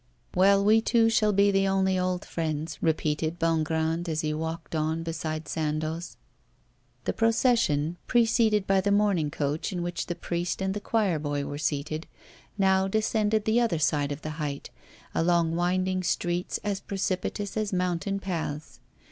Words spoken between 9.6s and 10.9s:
in which the priest and the